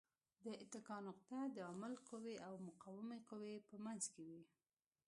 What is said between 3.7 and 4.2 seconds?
منځ